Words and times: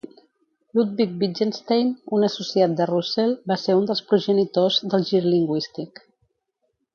Ludwig 0.77 1.11
Wittgenstein, 1.23 1.91
un 2.17 2.25
associat 2.27 2.73
de 2.79 2.87
Russell, 2.93 3.35
va 3.53 3.59
ser 3.65 3.77
un 3.81 3.85
dels 3.91 4.01
progenitors 4.13 4.81
del 4.95 5.07
gir 5.11 5.23
lingüístic. 5.29 6.05